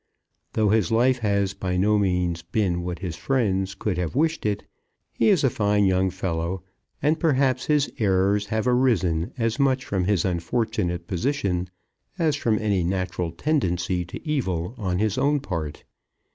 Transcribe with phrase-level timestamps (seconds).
[0.53, 4.63] Though his life has by no means been what his friends could have wished it,
[5.13, 6.63] he is a fine young fellow;
[7.03, 11.69] and perhaps his errors have arisen as much from his unfortunate position
[12.17, 15.83] as from any natural tendency to evil on his own part.